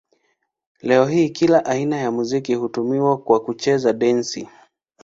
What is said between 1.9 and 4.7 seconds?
ya muziki hutumiwa kwa kucheza dansi.